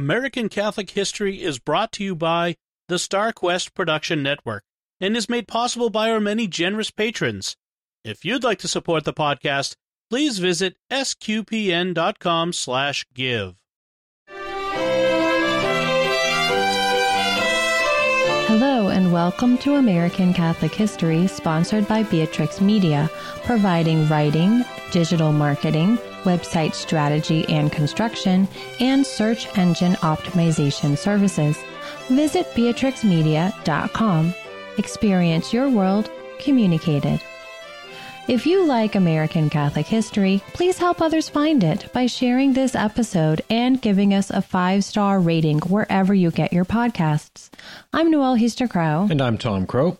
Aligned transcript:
American 0.00 0.48
Catholic 0.48 0.88
History 0.88 1.42
is 1.42 1.58
brought 1.58 1.92
to 1.92 2.02
you 2.02 2.16
by 2.16 2.56
the 2.88 2.94
StarQuest 2.94 3.74
Production 3.74 4.22
Network 4.22 4.64
and 4.98 5.14
is 5.14 5.28
made 5.28 5.46
possible 5.46 5.90
by 5.90 6.10
our 6.10 6.18
many 6.18 6.46
generous 6.46 6.90
patrons. 6.90 7.54
If 8.02 8.24
you'd 8.24 8.42
like 8.42 8.60
to 8.60 8.66
support 8.66 9.04
the 9.04 9.12
podcast, 9.12 9.76
please 10.08 10.38
visit 10.38 10.78
sqpn.com 10.90 12.54
slash 12.54 13.04
give. 13.12 13.56
Hello 18.46 18.88
and 18.88 19.12
welcome 19.12 19.58
to 19.58 19.74
American 19.74 20.32
Catholic 20.32 20.74
History, 20.74 21.26
sponsored 21.26 21.86
by 21.86 22.04
Beatrix 22.04 22.62
Media, 22.62 23.10
providing 23.44 24.08
writing, 24.08 24.64
digital 24.92 25.30
marketing, 25.30 25.98
website 26.24 26.74
strategy 26.74 27.44
and 27.48 27.70
construction, 27.72 28.48
and 28.78 29.06
search 29.06 29.46
engine 29.58 29.94
optimization 29.94 30.96
services. 30.96 31.58
Visit 32.08 32.46
beatrixmedia.com. 32.54 34.34
Experience 34.78 35.52
your 35.52 35.68
world 35.68 36.10
communicated. 36.38 37.20
If 38.28 38.46
you 38.46 38.64
like 38.64 38.94
American 38.94 39.50
Catholic 39.50 39.86
history, 39.86 40.40
please 40.52 40.78
help 40.78 41.02
others 41.02 41.28
find 41.28 41.64
it 41.64 41.92
by 41.92 42.06
sharing 42.06 42.52
this 42.52 42.76
episode 42.76 43.42
and 43.50 43.82
giving 43.82 44.14
us 44.14 44.30
a 44.30 44.40
five 44.40 44.84
star 44.84 45.18
rating 45.18 45.58
wherever 45.60 46.14
you 46.14 46.30
get 46.30 46.52
your 46.52 46.64
podcasts. 46.64 47.50
I'm 47.92 48.10
Noelle 48.10 48.36
Heaster 48.36 48.68
Crowe. 48.68 49.08
And 49.10 49.20
I'm 49.20 49.36
Tom 49.36 49.66
Crowe. 49.66 49.98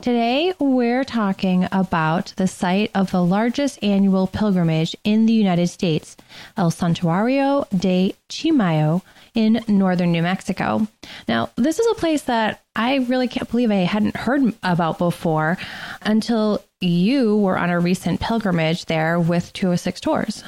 Today, 0.00 0.54
we're 0.58 1.04
talking 1.04 1.68
about 1.72 2.32
the 2.36 2.46
site 2.46 2.90
of 2.94 3.10
the 3.10 3.22
largest 3.22 3.82
annual 3.82 4.26
pilgrimage 4.26 4.96
in 5.04 5.26
the 5.26 5.32
United 5.32 5.68
States, 5.68 6.16
El 6.56 6.70
Santuario 6.70 7.68
de 7.76 8.14
Chimayo 8.28 9.02
in 9.34 9.62
northern 9.68 10.12
New 10.12 10.22
Mexico. 10.22 10.86
Now, 11.26 11.50
this 11.56 11.78
is 11.78 11.86
a 11.92 12.00
place 12.00 12.22
that 12.22 12.62
I 12.74 12.96
really 12.96 13.28
can't 13.28 13.50
believe 13.50 13.70
I 13.70 13.76
hadn't 13.76 14.16
heard 14.16 14.54
about 14.62 14.98
before 14.98 15.58
until 16.02 16.64
you 16.80 17.36
were 17.36 17.58
on 17.58 17.70
a 17.70 17.80
recent 17.80 18.20
pilgrimage 18.20 18.86
there 18.86 19.18
with 19.18 19.52
206 19.52 20.00
Tours. 20.00 20.44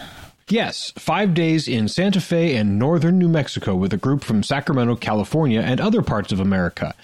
Yes, 0.48 0.92
five 0.96 1.34
days 1.34 1.68
in 1.68 1.86
Santa 1.86 2.20
Fe 2.20 2.56
and 2.56 2.78
northern 2.78 3.18
New 3.18 3.28
Mexico 3.28 3.76
with 3.76 3.92
a 3.92 3.96
group 3.96 4.24
from 4.24 4.42
Sacramento, 4.42 4.96
California, 4.96 5.60
and 5.60 5.80
other 5.80 6.02
parts 6.02 6.32
of 6.32 6.41
America. 6.41 6.94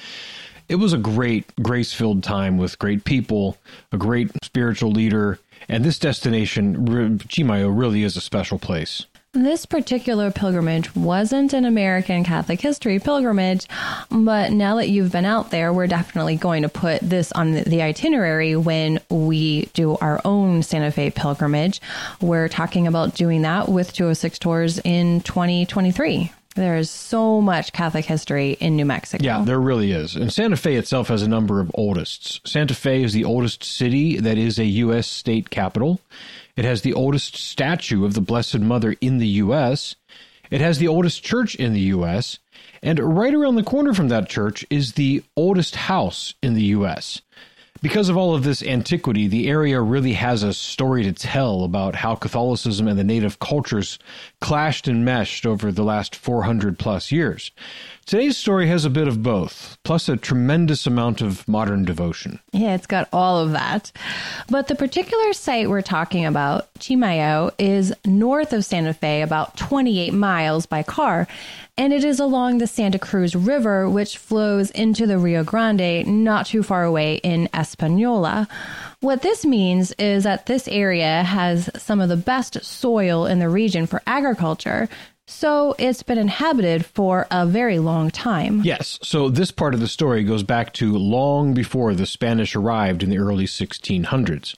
It 0.68 0.76
was 0.76 0.92
a 0.92 0.98
great, 0.98 1.44
grace 1.62 1.92
filled 1.92 2.24
time 2.24 2.58
with 2.58 2.78
great 2.78 3.04
people, 3.04 3.56
a 3.92 3.96
great 3.96 4.30
spiritual 4.42 4.90
leader, 4.90 5.38
and 5.68 5.84
this 5.84 5.98
destination, 5.98 6.86
Chimayo, 7.28 7.76
really 7.76 8.02
is 8.02 8.16
a 8.16 8.20
special 8.20 8.58
place. 8.58 9.06
This 9.32 9.66
particular 9.66 10.30
pilgrimage 10.30 10.96
wasn't 10.96 11.52
an 11.52 11.66
American 11.66 12.24
Catholic 12.24 12.58
history 12.58 12.98
pilgrimage, 12.98 13.66
but 14.10 14.50
now 14.50 14.76
that 14.76 14.88
you've 14.88 15.12
been 15.12 15.26
out 15.26 15.50
there, 15.50 15.74
we're 15.74 15.86
definitely 15.86 16.36
going 16.36 16.62
to 16.62 16.70
put 16.70 17.00
this 17.02 17.32
on 17.32 17.52
the 17.52 17.82
itinerary 17.82 18.56
when 18.56 18.98
we 19.10 19.66
do 19.74 19.98
our 19.98 20.22
own 20.24 20.62
Santa 20.62 20.90
Fe 20.90 21.10
pilgrimage. 21.10 21.82
We're 22.20 22.48
talking 22.48 22.86
about 22.86 23.14
doing 23.14 23.42
that 23.42 23.68
with 23.68 23.92
206 23.92 24.38
Tours 24.38 24.78
in 24.78 25.20
2023. 25.20 26.32
There's 26.56 26.90
so 26.90 27.42
much 27.42 27.72
Catholic 27.72 28.06
history 28.06 28.52
in 28.52 28.76
New 28.76 28.86
Mexico. 28.86 29.22
Yeah, 29.22 29.42
there 29.44 29.60
really 29.60 29.92
is. 29.92 30.16
And 30.16 30.32
Santa 30.32 30.56
Fe 30.56 30.76
itself 30.76 31.08
has 31.08 31.22
a 31.22 31.28
number 31.28 31.60
of 31.60 31.68
oldists. 31.76 32.40
Santa 32.48 32.74
Fe 32.74 33.02
is 33.02 33.12
the 33.12 33.24
oldest 33.24 33.62
city 33.62 34.18
that 34.18 34.38
is 34.38 34.58
a 34.58 34.64
U.S. 34.64 35.06
state 35.06 35.50
capital. 35.50 36.00
It 36.56 36.64
has 36.64 36.80
the 36.80 36.94
oldest 36.94 37.36
statue 37.36 38.06
of 38.06 38.14
the 38.14 38.22
Blessed 38.22 38.60
Mother 38.60 38.96
in 39.02 39.18
the 39.18 39.28
U.S. 39.28 39.96
It 40.50 40.62
has 40.62 40.78
the 40.78 40.88
oldest 40.88 41.22
church 41.22 41.54
in 41.54 41.74
the 41.74 41.80
U.S. 41.80 42.38
And 42.82 42.98
right 42.98 43.34
around 43.34 43.56
the 43.56 43.62
corner 43.62 43.92
from 43.92 44.08
that 44.08 44.28
church 44.28 44.64
is 44.70 44.94
the 44.94 45.22
oldest 45.36 45.76
house 45.76 46.34
in 46.42 46.54
the 46.54 46.64
U.S. 46.64 47.20
Because 47.82 48.08
of 48.08 48.16
all 48.16 48.34
of 48.34 48.42
this 48.42 48.62
antiquity, 48.62 49.28
the 49.28 49.48
area 49.48 49.80
really 49.80 50.14
has 50.14 50.42
a 50.42 50.54
story 50.54 51.02
to 51.04 51.12
tell 51.12 51.64
about 51.64 51.94
how 51.94 52.14
Catholicism 52.14 52.88
and 52.88 52.98
the 52.98 53.04
native 53.04 53.38
cultures 53.38 53.98
clashed 54.40 54.88
and 54.88 55.04
meshed 55.04 55.46
over 55.46 55.70
the 55.70 55.84
last 55.84 56.16
400 56.16 56.78
plus 56.78 57.12
years. 57.12 57.50
Today's 58.06 58.36
story 58.36 58.68
has 58.68 58.84
a 58.84 58.90
bit 58.90 59.08
of 59.08 59.22
both, 59.22 59.78
plus 59.82 60.08
a 60.08 60.16
tremendous 60.16 60.86
amount 60.86 61.20
of 61.20 61.46
modern 61.48 61.84
devotion. 61.84 62.38
Yeah, 62.52 62.74
it's 62.74 62.86
got 62.86 63.08
all 63.12 63.40
of 63.40 63.50
that. 63.52 63.90
But 64.48 64.68
the 64.68 64.76
particular 64.76 65.32
site 65.32 65.68
we're 65.68 65.82
talking 65.82 66.24
about, 66.24 66.72
Chimayo, 66.74 67.52
is 67.58 67.92
north 68.04 68.52
of 68.52 68.64
Santa 68.64 68.94
Fe, 68.94 69.22
about 69.22 69.56
28 69.56 70.14
miles 70.14 70.66
by 70.66 70.84
car, 70.84 71.26
and 71.78 71.92
it 71.92 72.04
is 72.04 72.20
along 72.20 72.58
the 72.58 72.66
Santa 72.66 72.98
Cruz 72.98 73.34
River, 73.34 73.88
which 73.88 74.16
flows 74.18 74.70
into 74.70 75.06
the 75.06 75.18
Rio 75.18 75.44
Grande 75.44 76.06
not 76.06 76.46
too 76.46 76.62
far 76.62 76.84
away 76.84 77.16
in 77.16 77.48
Espanola. 77.54 78.48
What 79.00 79.22
this 79.22 79.44
means 79.44 79.92
is 79.92 80.24
that 80.24 80.46
this 80.46 80.68
area 80.68 81.22
has 81.22 81.68
some 81.76 82.00
of 82.00 82.08
the 82.08 82.16
best 82.16 82.64
soil 82.64 83.26
in 83.26 83.38
the 83.38 83.48
region 83.48 83.86
for 83.86 84.02
agriculture, 84.06 84.88
so 85.26 85.74
it's 85.78 86.02
been 86.02 86.18
inhabited 86.18 86.86
for 86.86 87.26
a 87.30 87.44
very 87.44 87.78
long 87.78 88.10
time. 88.10 88.62
Yes. 88.62 88.98
So 89.02 89.28
this 89.28 89.50
part 89.50 89.74
of 89.74 89.80
the 89.80 89.88
story 89.88 90.22
goes 90.22 90.44
back 90.44 90.72
to 90.74 90.96
long 90.96 91.52
before 91.52 91.94
the 91.94 92.06
Spanish 92.06 92.54
arrived 92.54 93.02
in 93.02 93.10
the 93.10 93.18
early 93.18 93.46
1600s. 93.46 94.54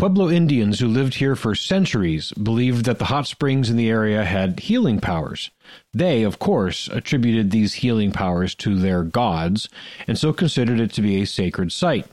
Pueblo 0.00 0.30
Indians 0.30 0.80
who 0.80 0.88
lived 0.88 1.16
here 1.16 1.36
for 1.36 1.54
centuries 1.54 2.32
believed 2.32 2.86
that 2.86 2.98
the 2.98 3.04
hot 3.04 3.26
springs 3.26 3.68
in 3.68 3.76
the 3.76 3.90
area 3.90 4.24
had 4.24 4.60
healing 4.60 4.98
powers. 4.98 5.50
They, 5.92 6.22
of 6.22 6.38
course, 6.38 6.88
attributed 6.90 7.50
these 7.50 7.74
healing 7.74 8.10
powers 8.10 8.54
to 8.54 8.76
their 8.76 9.02
gods, 9.02 9.68
and 10.08 10.16
so 10.16 10.32
considered 10.32 10.80
it 10.80 10.90
to 10.94 11.02
be 11.02 11.20
a 11.20 11.26
sacred 11.26 11.70
site. 11.70 12.06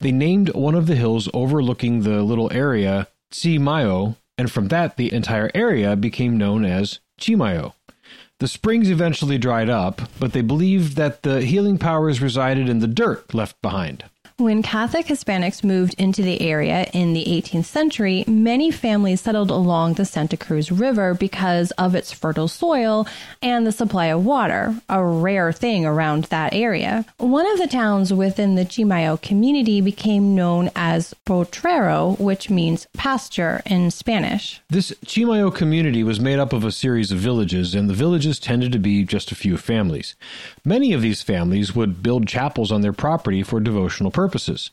They 0.00 0.10
named 0.10 0.52
one 0.52 0.74
of 0.74 0.88
the 0.88 0.96
hills 0.96 1.28
overlooking 1.32 2.02
the 2.02 2.24
little 2.24 2.52
area 2.52 3.06
Chimayo, 3.30 4.16
and 4.36 4.50
from 4.50 4.66
that 4.68 4.96
the 4.96 5.12
entire 5.12 5.52
area 5.54 5.94
became 5.94 6.38
known 6.38 6.64
as 6.64 6.98
Chimayo. 7.20 7.74
The 8.40 8.48
springs 8.48 8.90
eventually 8.90 9.38
dried 9.38 9.70
up, 9.70 10.02
but 10.18 10.32
they 10.32 10.42
believed 10.42 10.96
that 10.96 11.22
the 11.22 11.42
healing 11.42 11.78
powers 11.78 12.20
resided 12.20 12.68
in 12.68 12.80
the 12.80 12.88
dirt 12.88 13.32
left 13.32 13.62
behind. 13.62 14.02
When 14.40 14.62
Catholic 14.62 15.06
Hispanics 15.06 15.64
moved 15.64 15.94
into 15.94 16.22
the 16.22 16.40
area 16.40 16.86
in 16.92 17.12
the 17.12 17.24
18th 17.24 17.64
century, 17.64 18.22
many 18.28 18.70
families 18.70 19.20
settled 19.20 19.50
along 19.50 19.94
the 19.94 20.04
Santa 20.04 20.36
Cruz 20.36 20.70
River 20.70 21.12
because 21.12 21.72
of 21.72 21.96
its 21.96 22.12
fertile 22.12 22.46
soil 22.46 23.08
and 23.42 23.66
the 23.66 23.72
supply 23.72 24.06
of 24.06 24.24
water, 24.24 24.76
a 24.88 25.04
rare 25.04 25.50
thing 25.50 25.84
around 25.84 26.26
that 26.26 26.54
area. 26.54 27.04
One 27.16 27.50
of 27.50 27.58
the 27.58 27.66
towns 27.66 28.14
within 28.14 28.54
the 28.54 28.64
Chimayo 28.64 29.20
community 29.20 29.80
became 29.80 30.36
known 30.36 30.70
as 30.76 31.14
Potrero, 31.26 32.16
which 32.20 32.48
means 32.48 32.86
pasture 32.96 33.60
in 33.66 33.90
Spanish. 33.90 34.60
This 34.70 34.92
Chimayo 35.04 35.52
community 35.52 36.04
was 36.04 36.20
made 36.20 36.38
up 36.38 36.52
of 36.52 36.62
a 36.62 36.70
series 36.70 37.10
of 37.10 37.18
villages, 37.18 37.74
and 37.74 37.90
the 37.90 37.94
villages 37.94 38.38
tended 38.38 38.70
to 38.70 38.78
be 38.78 39.02
just 39.02 39.32
a 39.32 39.34
few 39.34 39.56
families. 39.56 40.14
Many 40.64 40.92
of 40.92 41.02
these 41.02 41.22
families 41.22 41.74
would 41.74 42.04
build 42.04 42.28
chapels 42.28 42.70
on 42.70 42.82
their 42.82 42.92
property 42.92 43.42
for 43.42 43.58
devotional 43.58 44.12
purposes 44.12 44.27
purposes. 44.28 44.72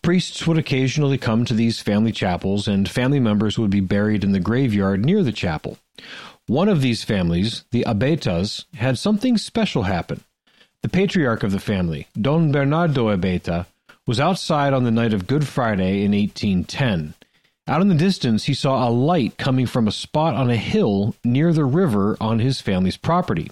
Priests 0.00 0.46
would 0.46 0.58
occasionally 0.58 1.18
come 1.18 1.44
to 1.44 1.54
these 1.54 1.80
family 1.80 2.12
chapels, 2.12 2.68
and 2.68 2.88
family 2.88 3.18
members 3.18 3.58
would 3.58 3.70
be 3.70 3.80
buried 3.80 4.22
in 4.22 4.30
the 4.30 4.38
graveyard 4.38 5.04
near 5.04 5.24
the 5.24 5.32
chapel. 5.32 5.76
One 6.46 6.68
of 6.68 6.82
these 6.82 7.02
families, 7.02 7.64
the 7.72 7.84
Abeytas, 7.84 8.64
had 8.74 8.98
something 8.98 9.36
special 9.38 9.82
happen. 9.82 10.22
The 10.82 10.88
patriarch 10.88 11.42
of 11.42 11.50
the 11.50 11.58
family, 11.58 12.06
Don 12.14 12.52
Bernardo 12.52 13.08
Abeyta, 13.08 13.66
was 14.06 14.20
outside 14.20 14.72
on 14.72 14.84
the 14.84 14.92
night 14.92 15.12
of 15.12 15.26
Good 15.26 15.48
Friday 15.48 16.04
in 16.04 16.12
1810. 16.12 17.14
Out 17.66 17.80
in 17.80 17.88
the 17.88 17.96
distance, 17.96 18.44
he 18.44 18.54
saw 18.54 18.88
a 18.88 18.90
light 18.90 19.36
coming 19.36 19.66
from 19.66 19.88
a 19.88 19.92
spot 19.92 20.34
on 20.34 20.48
a 20.48 20.56
hill 20.56 21.16
near 21.24 21.52
the 21.52 21.64
river 21.64 22.16
on 22.20 22.38
his 22.38 22.60
family's 22.60 22.96
property. 22.96 23.50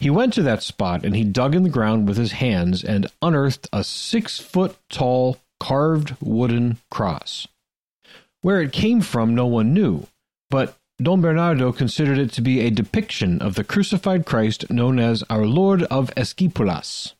He 0.00 0.08
went 0.08 0.32
to 0.32 0.42
that 0.42 0.62
spot 0.62 1.04
and 1.04 1.14
he 1.14 1.24
dug 1.24 1.54
in 1.54 1.62
the 1.62 1.68
ground 1.68 2.08
with 2.08 2.16
his 2.16 2.32
hands 2.32 2.82
and 2.82 3.06
unearthed 3.20 3.68
a 3.70 3.84
six 3.84 4.38
foot 4.38 4.76
tall 4.88 5.36
carved 5.60 6.16
wooden 6.22 6.78
cross. 6.90 7.46
Where 8.40 8.62
it 8.62 8.72
came 8.72 9.02
from, 9.02 9.34
no 9.34 9.46
one 9.46 9.74
knew, 9.74 10.06
but 10.48 10.78
Don 11.02 11.20
Bernardo 11.20 11.70
considered 11.70 12.16
it 12.16 12.32
to 12.32 12.40
be 12.40 12.60
a 12.60 12.70
depiction 12.70 13.42
of 13.42 13.56
the 13.56 13.64
crucified 13.64 14.24
Christ 14.24 14.70
known 14.70 14.98
as 14.98 15.22
Our 15.28 15.44
Lord 15.44 15.82
of 15.84 16.10
Esquipulas. 16.16 17.14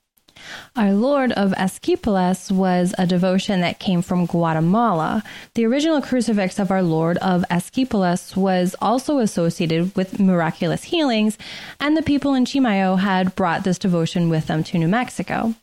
Our 0.77 0.93
Lord 0.93 1.33
of 1.33 1.53
Esquipulas 1.53 2.51
was 2.51 2.95
a 2.99 3.07
devotion 3.07 3.61
that 3.61 3.79
came 3.79 4.03
from 4.03 4.27
Guatemala. 4.27 5.23
The 5.55 5.67
original 5.67 6.01
crucifix 6.01 6.59
of 6.59 6.71
Our 6.71 6.83
Lord 6.83 7.19
of 7.19 7.45
Esquipulas 7.51 8.37
was 8.37 8.77
also 8.81 9.19
associated 9.19 9.95
with 9.97 10.21
miraculous 10.21 10.85
healings, 10.85 11.39
and 11.79 11.97
the 11.97 12.03
people 12.03 12.35
in 12.35 12.45
Chimayo 12.45 12.99
had 12.99 13.35
brought 13.35 13.65
this 13.65 13.79
devotion 13.79 14.29
with 14.29 14.47
them 14.47 14.65
to 14.65 14.79
New 14.79 14.89
Mexico. 14.89 15.55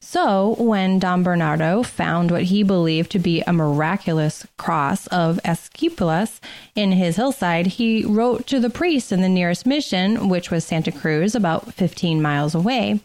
So, 0.00 0.54
when 0.58 0.98
Don 0.98 1.22
Bernardo 1.22 1.82
found 1.82 2.30
what 2.30 2.44
he 2.44 2.62
believed 2.62 3.10
to 3.12 3.18
be 3.18 3.42
a 3.42 3.52
miraculous 3.52 4.46
cross 4.58 5.06
of 5.08 5.40
Esquipulas 5.44 6.40
in 6.74 6.92
his 6.92 7.16
hillside, 7.16 7.66
he 7.66 8.04
wrote 8.04 8.46
to 8.48 8.60
the 8.60 8.70
priest 8.70 9.12
in 9.12 9.22
the 9.22 9.28
nearest 9.28 9.66
mission, 9.66 10.28
which 10.28 10.50
was 10.50 10.64
Santa 10.64 10.92
Cruz, 10.92 11.34
about 11.34 11.72
15 11.74 12.20
miles 12.20 12.54
away. 12.54 13.00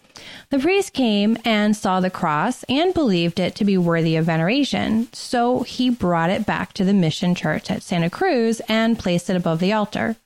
The 0.49 0.59
priest 0.59 0.93
came 0.93 1.37
and 1.45 1.75
saw 1.75 1.99
the 1.99 2.09
cross 2.09 2.63
and 2.63 2.93
believed 2.93 3.39
it 3.39 3.55
to 3.55 3.65
be 3.65 3.77
worthy 3.77 4.15
of 4.15 4.25
veneration, 4.25 5.07
so 5.13 5.61
he 5.61 5.89
brought 5.89 6.29
it 6.29 6.45
back 6.45 6.73
to 6.73 6.83
the 6.83 6.93
mission 6.93 7.35
church 7.35 7.71
at 7.71 7.83
Santa 7.83 8.09
Cruz 8.09 8.61
and 8.67 8.99
placed 8.99 9.29
it 9.29 9.35
above 9.35 9.59
the 9.59 9.73
altar. 9.73 10.17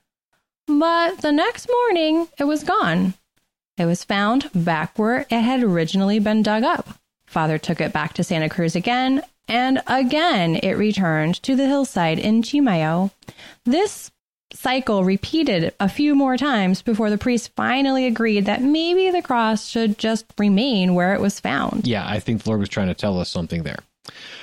But 0.68 1.22
the 1.22 1.31
next 1.31 1.69
morning, 1.69 2.28
it 2.39 2.46
was 2.46 2.63
gone. 2.63 3.13
It 3.78 3.86
was 3.86 4.04
found 4.04 4.50
back 4.54 4.98
where 5.00 5.22
it 5.30 5.42
had 5.42 5.64
originally 5.64 6.20
been 6.20 6.44
dug 6.44 6.64
up. 6.64 6.90
Father 7.25 7.58
took 7.58 7.81
it 7.81 7.92
back 7.92 8.14
to 8.14 8.24
Santa 8.24 8.48
Cruz 8.48 8.75
again, 8.75 9.24
and 9.48 9.81
again 9.88 10.56
it 10.58 10.74
returned 10.74 11.42
to 11.44 11.56
the 11.56 11.66
hillside 11.68 12.20
in 12.20 12.44
Chimayo. 12.44 13.12
This 13.66 14.12
cycle 14.54 15.04
repeated 15.04 15.74
a 15.80 15.90
few 15.90 16.14
more 16.14 16.38
times 16.38 16.84
before 16.84 17.10
the 17.10 17.18
priest 17.18 17.52
finally 17.56 18.06
agreed 18.06 18.46
that 18.46 18.62
maybe 18.62 19.10
the 19.10 19.24
cross 19.24 19.68
should 19.68 19.98
just 19.98 20.25
remain 20.38 20.94
where 20.94 21.16
it 21.16 21.22
was 21.22 21.40
found. 21.40 21.88
Yeah, 21.88 22.08
I 22.08 22.20
think 22.20 22.44
the 22.44 22.50
Lord 22.50 22.60
was 22.60 22.70
trying 22.70 22.90
to 22.90 22.94
tell 22.94 23.20
us 23.20 23.30
something 23.30 23.64
there. 23.64 23.80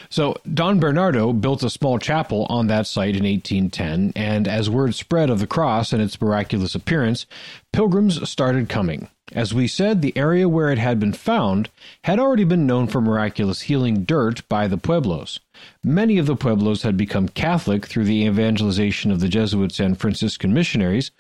So, 0.09 0.37
Don 0.53 0.81
Bernardo 0.81 1.33
built 1.33 1.63
a 1.63 1.71
small 1.71 1.99
chapel 1.99 2.47
on 2.49 2.67
that 2.67 2.87
site 2.87 3.15
in 3.15 3.25
1810, 3.25 4.13
and 4.17 4.49
as 4.49 4.69
word 4.69 4.95
spread 4.95 5.31
of 5.31 5.39
the 5.39 5.47
cross 5.47 5.93
and 5.93 6.03
its 6.03 6.21
miraculous 6.21 6.75
appearance, 6.75 7.27
pilgrims 7.73 8.29
started 8.29 8.69
coming. 8.69 9.09
As 9.33 9.55
we 9.55 9.69
said, 9.69 10.03
the 10.03 10.17
area 10.17 10.49
where 10.49 10.73
it 10.73 10.79
had 10.79 10.99
been 10.99 11.13
found 11.13 11.69
had 12.03 12.19
already 12.19 12.43
been 12.43 12.67
known 12.67 12.89
for 12.89 13.01
miraculous 13.01 13.63
healing 13.63 14.03
dirt 14.03 14.49
by 14.49 14.67
the 14.67 14.79
Pueblos. 14.79 15.39
Many 15.85 16.19
of 16.19 16.27
the 16.27 16.35
Pueblos 16.35 16.83
had 16.83 16.97
become 16.97 17.29
Catholic 17.29 17.87
through 17.87 18.07
the 18.07 18.25
evangelization 18.25 19.13
of 19.13 19.21
the 19.21 19.29
Jesuits 19.29 19.79
and 19.79 19.97
Franciscan 19.97 20.53
missionaries, 20.53 21.13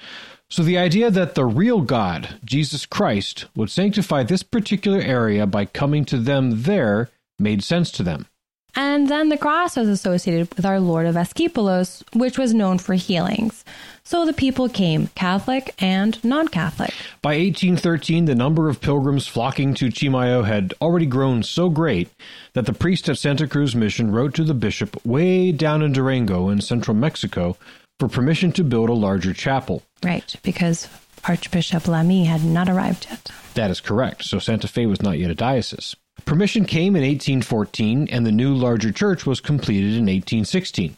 so 0.49 0.65
the 0.65 0.79
idea 0.79 1.13
that 1.13 1.37
the 1.37 1.45
real 1.45 1.83
God, 1.83 2.41
Jesus 2.45 2.85
Christ, 2.87 3.45
would 3.55 3.71
sanctify 3.71 4.25
this 4.25 4.43
particular 4.43 5.01
area 5.01 5.47
by 5.47 5.65
coming 5.65 6.05
to 6.07 6.17
them 6.17 6.63
there 6.63 7.11
made 7.39 7.63
sense 7.63 7.93
to 7.93 8.03
them. 8.03 8.27
And 8.75 9.09
then 9.09 9.29
the 9.29 9.39
cross 9.39 9.77
was 9.77 9.89
associated 9.89 10.55
with 10.55 10.65
our 10.65 10.81
Lord 10.81 11.07
of 11.07 11.15
Esquipulas, 11.17 12.03
which 12.15 12.39
was 12.39 12.55
known 12.55 12.79
for 12.79 12.95
healings. 12.95 13.65
So 14.05 14.27
the 14.27 14.33
people 14.33 14.69
came, 14.69 15.09
Catholic 15.15 15.75
and 15.79 16.23
non 16.25 16.49
Catholic. 16.49 16.93
By 17.23 17.37
1813, 17.37 18.25
the 18.25 18.35
number 18.35 18.69
of 18.69 18.81
pilgrims 18.81 19.27
flocking 19.27 19.75
to 19.75 19.87
Chimayo 19.87 20.45
had 20.45 20.75
already 20.81 21.07
grown 21.07 21.43
so 21.43 21.69
great 21.69 22.09
that 22.55 22.67
the 22.67 22.73
priest 22.73 23.09
at 23.09 23.19
Santa 23.19 23.47
Cruz 23.47 23.77
Mission 23.77 24.11
wrote 24.11 24.35
to 24.35 24.45
the 24.45 24.55
bishop 24.55 25.05
way 25.05 25.53
down 25.53 25.83
in 25.83 25.93
Durango 25.93 26.49
in 26.49 26.61
central 26.61 26.97
Mexico 26.97 27.57
for 28.01 28.09
permission 28.09 28.51
to 28.53 28.65
build 28.65 28.89
a 28.89 28.95
larger 28.95 29.33
chapel. 29.33 29.83
Right, 30.03 30.35
because 30.43 30.89
Archbishop 31.25 31.87
Lamy 31.87 32.25
had 32.25 32.45
not 32.45 32.69
arrived 32.69 33.07
yet. 33.11 33.31
That 33.55 33.71
is 33.71 33.81
correct. 33.81 34.25
So 34.25 34.39
Santa 34.39 34.69
Fe 34.69 34.87
was 34.87 35.03
not 35.03 35.19
yet 35.19 35.31
a 35.31 35.35
diocese. 35.35 35.95
Permission 36.25 36.65
came 36.65 36.97
in 36.97 37.03
1814, 37.03 38.09
and 38.11 38.27
the 38.27 38.33
new 38.33 38.55
larger 38.55 38.93
church 38.93 39.27
was 39.27 39.41
completed 39.41 39.95
in 39.95 40.07
1816. 40.07 40.97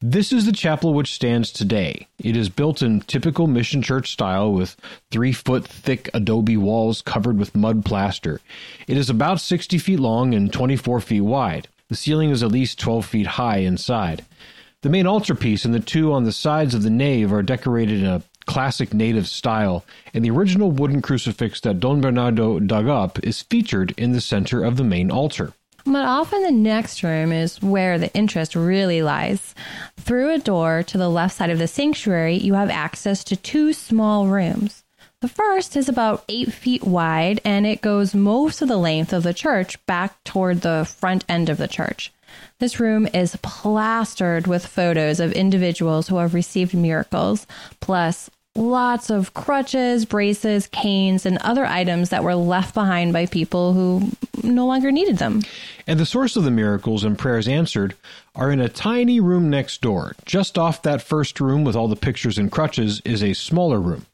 This 0.00 0.32
is 0.32 0.46
the 0.46 0.52
chapel 0.52 0.94
which 0.94 1.12
stands 1.12 1.52
today. 1.52 2.06
It 2.18 2.36
is 2.36 2.48
built 2.48 2.82
in 2.82 3.00
typical 3.02 3.46
mission 3.46 3.82
church 3.82 4.12
style 4.12 4.52
with 4.52 4.76
three 5.10 5.32
foot 5.32 5.66
thick 5.66 6.08
adobe 6.14 6.56
walls 6.56 7.02
covered 7.02 7.38
with 7.38 7.54
mud 7.54 7.84
plaster. 7.84 8.40
It 8.86 8.96
is 8.96 9.10
about 9.10 9.40
60 9.40 9.78
feet 9.78 10.00
long 10.00 10.34
and 10.34 10.52
24 10.52 11.00
feet 11.00 11.20
wide. 11.20 11.68
The 11.88 11.96
ceiling 11.96 12.30
is 12.30 12.42
at 12.42 12.52
least 12.52 12.78
12 12.78 13.04
feet 13.04 13.26
high 13.26 13.58
inside. 13.58 14.24
The 14.82 14.88
main 14.88 15.06
altarpiece 15.06 15.66
and 15.66 15.74
the 15.74 15.80
two 15.80 16.12
on 16.12 16.24
the 16.24 16.32
sides 16.32 16.74
of 16.74 16.82
the 16.82 16.90
nave 16.90 17.32
are 17.32 17.42
decorated 17.42 18.00
in 18.00 18.06
a 18.06 18.22
classic 18.50 18.92
native 18.92 19.28
style, 19.28 19.84
and 20.12 20.24
the 20.24 20.30
original 20.30 20.72
wooden 20.72 21.00
crucifix 21.00 21.60
that 21.60 21.78
Don 21.78 22.00
Bernardo 22.00 22.58
dug 22.58 22.88
up 22.88 23.22
is 23.22 23.42
featured 23.42 23.94
in 23.96 24.10
the 24.10 24.20
center 24.20 24.64
of 24.64 24.76
the 24.76 24.82
main 24.82 25.08
altar. 25.08 25.52
But 25.86 26.04
often 26.04 26.42
the 26.42 26.50
next 26.50 27.04
room 27.04 27.30
is 27.30 27.62
where 27.62 27.96
the 27.96 28.12
interest 28.12 28.56
really 28.56 29.02
lies. 29.02 29.54
Through 29.96 30.34
a 30.34 30.38
door 30.38 30.82
to 30.82 30.98
the 30.98 31.08
left 31.08 31.36
side 31.36 31.50
of 31.50 31.58
the 31.58 31.68
sanctuary, 31.68 32.38
you 32.38 32.54
have 32.54 32.70
access 32.70 33.22
to 33.24 33.36
two 33.36 33.72
small 33.72 34.26
rooms. 34.26 34.82
The 35.20 35.28
first 35.28 35.76
is 35.76 35.88
about 35.88 36.24
eight 36.28 36.52
feet 36.52 36.82
wide 36.82 37.40
and 37.44 37.66
it 37.66 37.82
goes 37.82 38.14
most 38.14 38.62
of 38.62 38.68
the 38.68 38.78
length 38.78 39.12
of 39.12 39.22
the 39.22 39.34
church 39.34 39.84
back 39.86 40.22
toward 40.24 40.62
the 40.62 40.84
front 40.98 41.24
end 41.28 41.48
of 41.48 41.58
the 41.58 41.68
church. 41.68 42.12
This 42.58 42.80
room 42.80 43.08
is 43.12 43.36
plastered 43.42 44.46
with 44.46 44.66
photos 44.66 45.20
of 45.20 45.32
individuals 45.32 46.08
who 46.08 46.16
have 46.16 46.34
received 46.34 46.74
miracles, 46.74 47.46
plus 47.80 48.30
lots 48.56 49.10
of 49.10 49.32
crutches, 49.34 50.04
braces, 50.04 50.66
canes, 50.68 51.24
and 51.24 51.38
other 51.38 51.64
items 51.64 52.10
that 52.10 52.24
were 52.24 52.34
left 52.34 52.74
behind 52.74 53.12
by 53.12 53.26
people 53.26 53.72
who 53.72 54.10
no 54.42 54.66
longer 54.66 54.90
needed 54.90 55.18
them. 55.18 55.42
And 55.86 55.98
the 55.98 56.06
source 56.06 56.36
of 56.36 56.44
the 56.44 56.50
miracles 56.50 57.04
and 57.04 57.18
prayers 57.18 57.48
answered 57.48 57.94
are 58.34 58.50
in 58.50 58.60
a 58.60 58.68
tiny 58.68 59.20
room 59.20 59.50
next 59.50 59.80
door. 59.80 60.14
Just 60.24 60.58
off 60.58 60.82
that 60.82 61.02
first 61.02 61.40
room 61.40 61.64
with 61.64 61.76
all 61.76 61.88
the 61.88 61.96
pictures 61.96 62.38
and 62.38 62.50
crutches 62.50 63.00
is 63.04 63.22
a 63.22 63.34
smaller 63.34 63.80
room. 63.80 64.06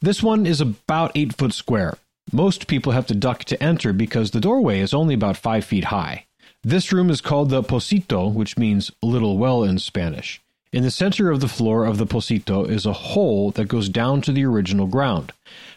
This 0.00 0.22
one 0.22 0.46
is 0.46 0.60
about 0.60 1.12
eight 1.14 1.34
foot 1.36 1.52
square. 1.52 1.98
Most 2.32 2.68
people 2.68 2.92
have 2.92 3.06
to 3.08 3.14
duck 3.14 3.44
to 3.44 3.60
enter 3.62 3.92
because 3.92 4.30
the 4.30 4.40
doorway 4.40 4.80
is 4.80 4.94
only 4.94 5.14
about 5.14 5.36
five 5.36 5.64
feet 5.64 5.84
high. 5.84 6.26
This 6.62 6.92
room 6.92 7.10
is 7.10 7.20
called 7.20 7.50
the 7.50 7.62
Pocito, 7.62 8.32
which 8.32 8.58
means 8.58 8.90
little 9.02 9.38
well 9.38 9.64
in 9.64 9.78
Spanish. 9.78 10.40
In 10.72 10.84
the 10.84 10.90
center 10.92 11.32
of 11.32 11.40
the 11.40 11.48
floor 11.48 11.84
of 11.84 11.98
the 11.98 12.06
Pocito 12.06 12.64
is 12.68 12.86
a 12.86 12.92
hole 12.92 13.50
that 13.52 13.66
goes 13.66 13.88
down 13.88 14.20
to 14.22 14.30
the 14.30 14.44
original 14.44 14.86
ground. 14.86 15.32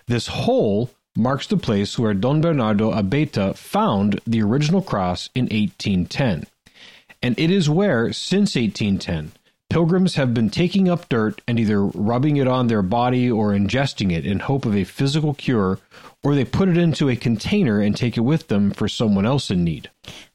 This 0.05 0.27
hole 0.27 0.91
marks 1.17 1.47
the 1.47 1.57
place 1.57 1.97
where 1.97 2.13
Don 2.13 2.41
Bernardo 2.41 2.91
Abeyta 2.91 3.55
found 3.55 4.21
the 4.27 4.43
original 4.43 4.83
cross 4.83 5.31
in 5.33 5.45
1810. 5.45 6.45
And 7.23 7.39
it 7.39 7.49
is 7.49 7.71
where, 7.71 8.13
since 8.13 8.55
1810, 8.55 9.31
pilgrims 9.67 10.13
have 10.13 10.31
been 10.31 10.51
taking 10.51 10.87
up 10.87 11.09
dirt 11.09 11.41
and 11.47 11.59
either 11.59 11.83
rubbing 11.83 12.37
it 12.37 12.47
on 12.47 12.67
their 12.67 12.83
body 12.83 13.31
or 13.31 13.49
ingesting 13.49 14.11
it 14.11 14.27
in 14.27 14.41
hope 14.41 14.63
of 14.63 14.75
a 14.75 14.83
physical 14.83 15.33
cure, 15.33 15.79
or 16.23 16.35
they 16.35 16.45
put 16.45 16.69
it 16.69 16.77
into 16.77 17.09
a 17.09 17.15
container 17.15 17.81
and 17.81 17.97
take 17.97 18.15
it 18.15 18.21
with 18.21 18.47
them 18.47 18.69
for 18.69 18.87
someone 18.87 19.25
else 19.25 19.49
in 19.49 19.63
need. 19.63 19.89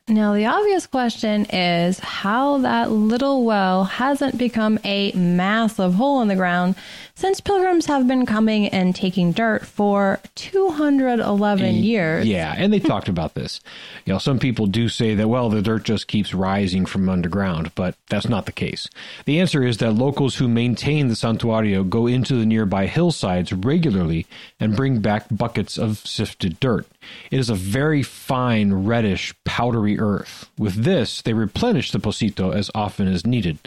Now, 0.08 0.32
the 0.32 0.46
obvious 0.46 0.86
question 0.86 1.44
is 1.50 1.98
how 1.98 2.58
that 2.58 2.90
little 2.90 3.44
well 3.44 3.84
hasn't 3.84 4.38
become 4.38 4.78
a 4.82 5.12
massive 5.12 5.94
hole 5.94 6.22
in 6.22 6.28
the 6.28 6.34
ground 6.34 6.76
since 7.14 7.40
pilgrims 7.40 7.86
have 7.86 8.06
been 8.06 8.24
coming 8.24 8.68
and 8.68 8.94
taking 8.94 9.32
dirt 9.32 9.66
for 9.66 10.20
211 10.36 11.74
years. 11.74 12.26
Yeah, 12.26 12.54
and 12.56 12.72
they 12.72 12.78
talked 12.78 13.08
about 13.08 13.34
this. 13.34 13.60
You 14.06 14.12
know, 14.12 14.18
some 14.18 14.38
people 14.38 14.66
do 14.66 14.88
say 14.88 15.14
that, 15.16 15.28
well, 15.28 15.50
the 15.50 15.60
dirt 15.60 15.82
just 15.82 16.06
keeps 16.06 16.32
rising 16.32 16.86
from 16.86 17.08
underground, 17.08 17.74
but 17.74 17.96
that's 18.08 18.28
not 18.28 18.46
the 18.46 18.52
case. 18.52 18.88
The 19.24 19.40
answer 19.40 19.64
is 19.64 19.78
that 19.78 19.94
locals 19.94 20.36
who 20.36 20.46
maintain 20.46 21.08
the 21.08 21.14
santuario 21.14 21.88
go 21.88 22.06
into 22.06 22.36
the 22.36 22.46
nearby 22.46 22.86
hillsides 22.86 23.52
regularly 23.52 24.26
and 24.60 24.76
bring 24.76 25.00
back 25.00 25.26
buckets 25.30 25.76
of 25.76 25.98
sifted 25.98 26.60
dirt. 26.60 26.86
It 27.30 27.40
is 27.40 27.50
a 27.50 27.54
very 27.54 28.02
fine, 28.02 28.72
reddish, 28.72 29.34
powdery 29.44 29.97
earth. 29.98 30.50
With 30.58 30.84
this, 30.84 31.22
they 31.22 31.32
replenish 31.32 31.90
the 31.90 31.98
pocito 31.98 32.54
as 32.54 32.70
often 32.74 33.08
as 33.08 33.26
needed. 33.26 33.58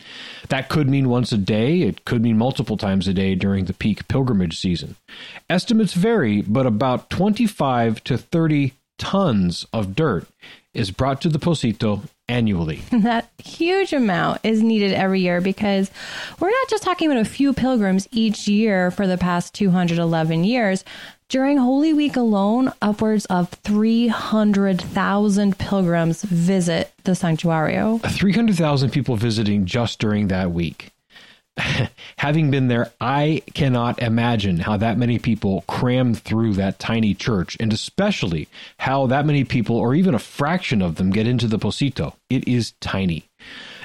That 0.50 0.70
could 0.70 0.90
mean 0.90 1.10
once 1.10 1.32
a 1.32 1.38
day, 1.38 1.82
it 1.82 2.06
could 2.06 2.22
mean 2.22 2.38
multiple 2.38 2.78
times 2.78 3.08
a 3.08 3.14
day 3.14 3.36
during 3.36 3.66
the 3.66 3.74
peak 3.74 4.08
pilgrimage 4.08 4.60
season. 4.60 4.96
Estimates 5.50 5.94
vary, 5.94 6.42
but 6.42 6.66
about 6.66 7.10
25 7.10 8.04
to 8.06 8.18
30 8.18 8.74
tons 8.98 9.66
of 9.74 9.96
dirt 9.96 10.28
is 10.74 10.92
brought 10.92 11.22
to 11.22 11.30
the 11.30 11.40
Pocito 11.40 12.02
annually. 12.30 12.82
That 12.92 13.30
huge 13.44 13.94
amount 13.94 14.42
is 14.44 14.62
needed 14.62 14.94
every 14.94 15.22
year 15.22 15.42
because 15.42 15.92
we're 16.40 16.52
not 16.52 16.70
just 16.70 16.84
talking 16.84 17.12
about 17.12 17.22
a 17.22 17.30
few 17.30 17.52
pilgrims 17.52 18.08
each 18.12 18.48
year 18.48 18.92
for 18.92 19.08
the 19.08 19.18
past 19.18 19.54
211 19.56 20.44
years. 20.44 20.86
During 21.32 21.58
Holy 21.58 21.94
Week 21.94 22.18
alone, 22.18 22.74
upwards 22.82 23.26
of 23.28 23.48
300,000 23.64 25.58
pilgrims 25.58 26.24
visit 26.24 26.92
the 27.06 27.14
Santuario. 27.14 28.02
300,000 28.02 28.90
people 28.90 29.16
visiting 29.16 29.66
just 29.66 29.98
during 30.00 30.28
that 30.28 30.52
week. 30.52 30.92
having 32.18 32.52
been 32.52 32.68
there, 32.68 32.92
I 33.00 33.44
cannot 33.54 34.02
imagine 34.02 34.60
how 34.60 34.76
that 34.76 34.98
many 34.98 35.20
people 35.20 35.64
cram 35.70 36.16
through 36.16 36.56
that 36.56 36.80
tiny 36.80 37.14
church, 37.14 37.56
and 37.62 37.72
especially 37.72 38.50
how 38.78 39.08
that 39.08 39.26
many 39.26 39.46
people, 39.46 39.78
or 39.78 39.96
even 39.96 40.14
a 40.14 40.20
fraction 40.20 40.82
of 40.82 40.96
them, 40.96 41.12
get 41.12 41.28
into 41.28 41.48
the 41.48 41.60
Pocito. 41.60 42.14
It 42.30 42.46
is 42.46 42.74
tiny. 42.82 43.30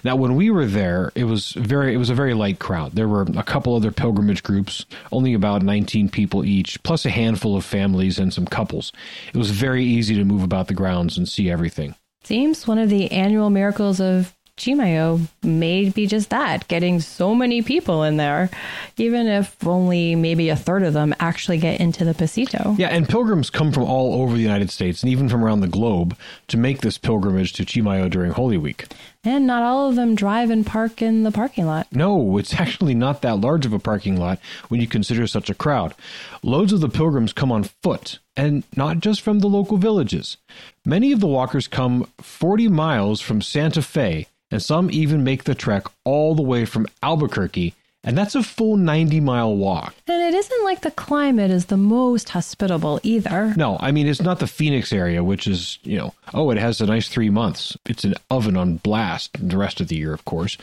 Now, 0.06 0.14
when 0.14 0.36
we 0.36 0.50
were 0.50 0.66
there, 0.66 1.10
it 1.16 1.24
was 1.24 1.50
very 1.50 1.92
it 1.92 1.96
was 1.96 2.10
a 2.10 2.14
very 2.14 2.32
light 2.32 2.60
crowd. 2.60 2.92
There 2.92 3.08
were 3.08 3.22
a 3.22 3.42
couple 3.42 3.74
other 3.74 3.90
pilgrimage 3.90 4.44
groups, 4.44 4.86
only 5.10 5.34
about 5.34 5.62
19 5.62 6.10
people 6.10 6.44
each, 6.44 6.80
plus 6.84 7.04
a 7.04 7.10
handful 7.10 7.56
of 7.56 7.64
families 7.64 8.20
and 8.20 8.32
some 8.32 8.46
couples. 8.46 8.92
It 9.34 9.36
was 9.36 9.50
very 9.50 9.84
easy 9.84 10.14
to 10.14 10.24
move 10.24 10.44
about 10.44 10.68
the 10.68 10.74
grounds 10.74 11.18
and 11.18 11.28
see 11.28 11.50
everything. 11.50 11.96
Seems 12.22 12.68
one 12.68 12.78
of 12.78 12.88
the 12.88 13.10
annual 13.10 13.50
miracles 13.50 13.98
of 13.98 14.35
Chimayo 14.56 15.20
may 15.42 15.90
be 15.90 16.06
just 16.06 16.30
that, 16.30 16.66
getting 16.66 17.00
so 17.00 17.34
many 17.34 17.60
people 17.60 18.02
in 18.02 18.16
there, 18.16 18.48
even 18.96 19.26
if 19.26 19.54
only 19.66 20.14
maybe 20.14 20.48
a 20.48 20.56
third 20.56 20.82
of 20.82 20.94
them 20.94 21.14
actually 21.20 21.58
get 21.58 21.78
into 21.78 22.06
the 22.06 22.14
Pocito. 22.14 22.76
Yeah, 22.78 22.88
and 22.88 23.06
pilgrims 23.06 23.50
come 23.50 23.70
from 23.70 23.84
all 23.84 24.22
over 24.22 24.34
the 24.34 24.42
United 24.42 24.70
States 24.70 25.02
and 25.02 25.12
even 25.12 25.28
from 25.28 25.44
around 25.44 25.60
the 25.60 25.68
globe 25.68 26.16
to 26.48 26.56
make 26.56 26.80
this 26.80 26.96
pilgrimage 26.96 27.52
to 27.54 27.66
Chimayo 27.66 28.08
during 28.08 28.32
Holy 28.32 28.56
Week. 28.56 28.86
And 29.22 29.46
not 29.46 29.62
all 29.62 29.90
of 29.90 29.96
them 29.96 30.14
drive 30.14 30.48
and 30.48 30.64
park 30.64 31.02
in 31.02 31.22
the 31.22 31.32
parking 31.32 31.66
lot. 31.66 31.88
No, 31.92 32.38
it's 32.38 32.54
actually 32.60 32.94
not 32.94 33.20
that 33.22 33.40
large 33.40 33.66
of 33.66 33.74
a 33.74 33.78
parking 33.78 34.16
lot 34.16 34.38
when 34.68 34.80
you 34.80 34.86
consider 34.86 35.26
such 35.26 35.50
a 35.50 35.54
crowd. 35.54 35.94
Loads 36.42 36.72
of 36.72 36.80
the 36.80 36.88
pilgrims 36.88 37.34
come 37.34 37.52
on 37.52 37.64
foot, 37.64 38.20
and 38.36 38.64
not 38.74 39.00
just 39.00 39.20
from 39.20 39.40
the 39.40 39.48
local 39.48 39.76
villages. 39.76 40.38
Many 40.84 41.12
of 41.12 41.20
the 41.20 41.26
walkers 41.26 41.68
come 41.68 42.08
40 42.22 42.68
miles 42.68 43.20
from 43.20 43.42
Santa 43.42 43.82
Fe 43.82 44.28
and 44.50 44.62
some 44.62 44.90
even 44.90 45.24
make 45.24 45.44
the 45.44 45.54
trek 45.54 45.84
all 46.04 46.34
the 46.34 46.42
way 46.42 46.64
from 46.64 46.86
Albuquerque, 47.02 47.74
and 48.04 48.16
that's 48.16 48.36
a 48.36 48.42
full 48.42 48.76
90 48.76 49.18
mile 49.18 49.56
walk. 49.56 49.92
And 50.06 50.22
it 50.22 50.32
isn't 50.32 50.64
like 50.64 50.82
the 50.82 50.92
climate 50.92 51.50
is 51.50 51.66
the 51.66 51.76
most 51.76 52.28
hospitable 52.28 53.00
either. 53.02 53.52
No, 53.56 53.76
I 53.80 53.90
mean, 53.90 54.06
it's 54.06 54.22
not 54.22 54.38
the 54.38 54.46
Phoenix 54.46 54.92
area, 54.92 55.24
which 55.24 55.48
is, 55.48 55.80
you 55.82 55.98
know, 55.98 56.14
oh, 56.32 56.50
it 56.50 56.58
has 56.58 56.80
a 56.80 56.86
nice 56.86 57.08
three 57.08 57.30
months. 57.30 57.76
It's 57.84 58.04
an 58.04 58.14
oven 58.30 58.56
on 58.56 58.76
blast 58.76 59.30
the 59.40 59.58
rest 59.58 59.80
of 59.80 59.88
the 59.88 59.96
year, 59.96 60.14
of 60.14 60.24
course. 60.24 60.56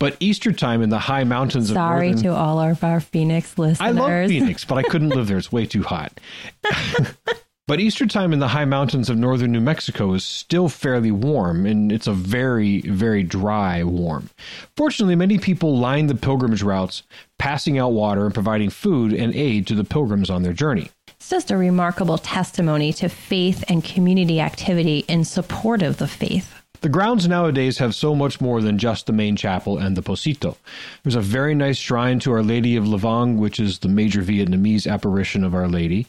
But 0.00 0.16
Easter 0.18 0.52
time 0.52 0.82
in 0.82 0.90
the 0.90 0.98
high 0.98 1.24
mountains 1.24 1.68
Sorry 1.68 2.12
Sorry 2.12 2.22
to 2.24 2.34
all 2.34 2.58
of 2.58 2.82
our 2.82 2.98
Phoenix 2.98 3.56
listeners. 3.56 3.80
I 3.80 3.92
love 3.92 4.28
Phoenix, 4.28 4.64
but 4.64 4.78
I 4.78 4.82
couldn't 4.82 5.10
live 5.10 5.28
there. 5.28 5.38
It's 5.38 5.52
way 5.52 5.66
too 5.66 5.84
hot. 5.84 6.18
But 7.68 7.80
Easter 7.80 8.06
time 8.06 8.32
in 8.32 8.38
the 8.38 8.48
high 8.48 8.64
mountains 8.64 9.10
of 9.10 9.18
northern 9.18 9.52
New 9.52 9.60
Mexico 9.60 10.14
is 10.14 10.24
still 10.24 10.70
fairly 10.70 11.10
warm, 11.10 11.66
and 11.66 11.92
it's 11.92 12.06
a 12.06 12.14
very, 12.14 12.80
very 12.80 13.22
dry 13.22 13.84
warm. 13.84 14.30
Fortunately, 14.74 15.14
many 15.14 15.36
people 15.36 15.76
line 15.76 16.06
the 16.06 16.14
pilgrimage 16.14 16.62
routes, 16.62 17.02
passing 17.38 17.78
out 17.78 17.92
water 17.92 18.24
and 18.24 18.32
providing 18.32 18.70
food 18.70 19.12
and 19.12 19.34
aid 19.34 19.66
to 19.66 19.74
the 19.74 19.84
pilgrims 19.84 20.30
on 20.30 20.44
their 20.44 20.54
journey. 20.54 20.90
It's 21.08 21.28
just 21.28 21.50
a 21.50 21.58
remarkable 21.58 22.16
testimony 22.16 22.90
to 22.94 23.10
faith 23.10 23.62
and 23.68 23.84
community 23.84 24.40
activity 24.40 25.04
in 25.06 25.26
support 25.26 25.82
of 25.82 25.98
the 25.98 26.08
faith. 26.08 26.54
The 26.80 26.88
grounds 26.88 27.28
nowadays 27.28 27.76
have 27.78 27.94
so 27.94 28.14
much 28.14 28.40
more 28.40 28.62
than 28.62 28.78
just 28.78 29.06
the 29.06 29.12
main 29.12 29.36
chapel 29.36 29.76
and 29.76 29.94
the 29.94 30.02
Pocito. 30.02 30.56
There's 31.02 31.16
a 31.16 31.20
very 31.20 31.54
nice 31.54 31.76
shrine 31.76 32.18
to 32.20 32.32
Our 32.32 32.42
Lady 32.42 32.76
of 32.76 32.84
Lavang, 32.84 33.36
which 33.36 33.60
is 33.60 33.80
the 33.80 33.88
major 33.88 34.22
Vietnamese 34.22 34.90
apparition 34.90 35.44
of 35.44 35.54
Our 35.54 35.68
Lady. 35.68 36.06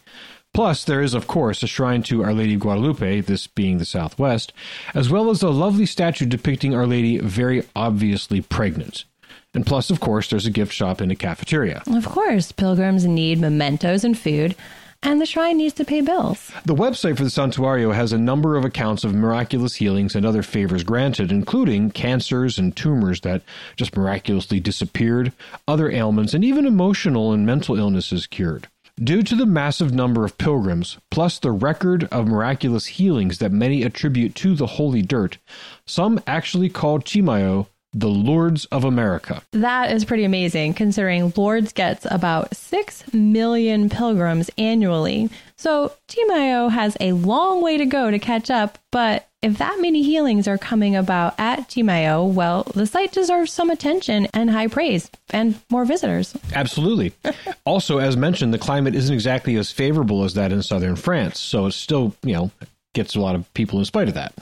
Plus, 0.54 0.84
there 0.84 1.02
is, 1.02 1.14
of 1.14 1.28
course, 1.28 1.64
a 1.64 1.68
shrine 1.68 2.04
to 2.04 2.24
Our 2.24 2.34
Lady 2.34 2.56
of 2.56 2.60
Guadalupe, 2.60 3.22
this 3.22 3.48
being 3.48 3.78
the 3.78 3.86
southwest, 3.86 4.52
as 4.94 5.10
well 5.10 5.30
as 5.30 5.42
a 5.42 5.50
lovely 5.50 5.86
statue 5.86 6.26
depicting 6.26 6.76
Our 6.76 6.88
Lady 6.88 7.18
very 7.20 7.64
obviously 7.76 8.42
pregnant. 8.42 9.06
And 9.54 9.66
plus, 9.66 9.90
of 9.90 10.00
course, 10.00 10.30
there's 10.30 10.46
a 10.46 10.52
gift 10.52 10.74
shop 10.74 11.02
and 11.02 11.12
a 11.12 11.16
cafeteria. 11.16 11.82
Of 11.88 12.06
course, 12.06 12.52
pilgrims 12.52 13.06
need 13.06 13.40
mementos 13.40 14.04
and 14.04 14.18
food, 14.18 14.56
and 15.02 15.22
the 15.22 15.26
shrine 15.26 15.58
needs 15.58 15.74
to 15.76 15.86
pay 15.86 16.02
bills. 16.02 16.52
The 16.66 16.76
website 16.76 17.16
for 17.16 17.24
the 17.24 17.30
Santuario 17.30 17.94
has 17.96 18.12
a 18.12 18.18
number 18.18 18.58
of 18.58 18.66
accounts 18.66 19.04
of 19.04 19.16
miraculous 19.16 19.76
healings 19.76 20.14
and 20.14 20.26
other 20.26 20.44
favors 20.44 20.84
granted, 20.84 21.32
including 21.32 21.92
cancers 21.92 22.60
and 22.60 22.76
tumors 22.76 23.22
that 23.22 23.42
just 23.78 23.96
miraculously 23.96 24.60
disappeared, 24.60 25.32
other 25.68 25.90
ailments, 25.90 26.34
and 26.34 26.44
even 26.44 26.66
emotional 26.66 27.32
and 27.32 27.46
mental 27.46 27.78
illnesses 27.80 28.28
cured. 28.28 28.68
Due 29.02 29.24
to 29.24 29.34
the 29.34 29.46
massive 29.46 29.94
number 29.94 30.26
of 30.26 30.38
pilgrims, 30.38 30.98
plus 31.10 31.40
the 31.40 31.52
record 31.52 32.04
of 32.12 32.28
miraculous 32.28 32.86
healings 32.86 33.38
that 33.38 33.50
many 33.50 33.82
attribute 33.82 34.36
to 34.36 34.56
the 34.56 34.66
holy 34.66 35.02
dirt, 35.02 35.38
some 35.86 36.20
actually 36.28 36.68
call 36.68 37.00
Chimayo 37.00 37.68
the 37.94 38.10
Lourdes 38.10 38.66
of 38.66 38.84
America. 38.84 39.42
That 39.52 39.92
is 39.92 40.04
pretty 40.04 40.26
amazing 40.26 40.74
considering 40.74 41.32
Lourdes 41.38 41.72
gets 41.72 42.06
about 42.12 42.54
6 42.54 43.14
million 43.14 43.90
pilgrims 43.90 44.50
annually. 44.58 45.30
So 45.56 45.94
Chimayo 46.10 46.70
has 46.70 46.98
a 47.00 47.14
long 47.14 47.62
way 47.62 47.78
to 47.78 47.86
go 47.86 48.12
to 48.12 48.20
catch 48.20 48.52
up, 48.52 48.80
but 48.92 49.29
if 49.42 49.58
that 49.58 49.80
many 49.80 50.04
healings 50.04 50.48
are 50.48 50.58
coming 50.58 50.96
about 50.96 51.34
at 51.38 51.70
Chimayo, 51.70 52.32
well, 52.32 52.64
the 52.76 52.86
site 52.86 53.12
deserves 53.12 53.54
some 53.54 53.70
attention 53.70 54.28
and 54.34 54.50
high 54.50 54.68
praise 54.68 55.10
and 55.30 55.60
more 55.70 55.86
visitors. 55.86 56.36
Absolutely. 56.54 57.14
also, 57.66 58.00
as 58.00 58.18
mentioned, 58.18 58.54
the 58.54 58.58
climate 58.58 58.96
isn't 58.96 59.14
exactly 59.14 59.56
as 59.56 59.72
favorable 59.72 60.24
as 60.24 60.34
that 60.34 60.52
in 60.52 60.62
southern 60.62 60.96
France, 60.96 61.40
so 61.40 61.68
it's 61.68 61.78
still, 61.78 62.14
you 62.24 62.34
know, 62.34 62.52
gets 62.94 63.16
a 63.16 63.20
lot 63.20 63.36
of 63.36 63.52
people 63.54 63.80
in 63.80 63.86
spite 63.86 64.08
of 64.08 64.16
that. 64.16 64.34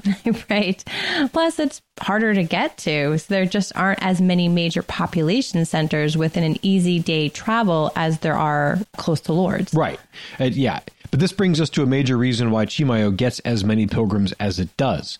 right. 0.50 0.84
Plus, 1.34 1.60
it's 1.60 1.82
harder 2.00 2.34
to 2.34 2.44
get 2.44 2.77
to. 2.77 3.18
So 3.18 3.25
there 3.34 3.46
just 3.46 3.75
aren't 3.75 4.01
as 4.01 4.22
many 4.22 4.48
major 4.48 4.82
population 4.82 5.66
centers 5.66 6.18
within 6.18 6.44
an 6.44 6.58
easy 6.62 7.00
day 7.00 7.30
travel 7.30 7.92
as 7.96 8.20
there 8.20 8.38
are 8.38 8.80
close 8.96 9.20
to 9.22 9.34
Lourdes. 9.34 9.74
Right. 9.74 10.00
Uh, 10.39 10.46
yeah. 10.46 10.80
But 11.09 11.19
this 11.19 11.31
brings 11.31 11.61
us 11.61 11.69
to 11.71 11.83
a 11.83 11.87
major 11.87 12.17
reason 12.17 12.51
why 12.51 12.65
Chimayo 12.65 13.15
gets 13.15 13.39
as 13.39 13.63
many 13.63 13.87
pilgrims 13.87 14.33
as 14.33 14.59
it 14.59 14.75
does 14.77 15.19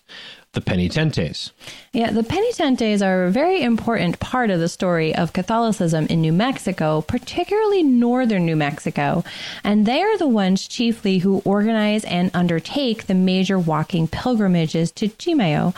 the 0.52 0.60
penitentes. 0.60 1.50
Yeah, 1.98 2.12
the 2.12 2.22
penitentes 2.22 3.04
are 3.04 3.24
a 3.24 3.30
very 3.32 3.60
important 3.60 4.20
part 4.20 4.50
of 4.50 4.60
the 4.60 4.68
story 4.68 5.12
of 5.16 5.32
Catholicism 5.32 6.06
in 6.06 6.20
New 6.20 6.32
Mexico, 6.32 7.00
particularly 7.00 7.82
northern 7.82 8.46
New 8.46 8.54
Mexico. 8.54 9.24
And 9.64 9.84
they 9.84 10.00
are 10.00 10.16
the 10.16 10.28
ones 10.28 10.68
chiefly 10.68 11.18
who 11.18 11.42
organize 11.44 12.04
and 12.04 12.30
undertake 12.34 13.08
the 13.08 13.14
major 13.14 13.58
walking 13.58 14.06
pilgrimages 14.06 14.92
to 14.92 15.08
Chimayo, 15.08 15.74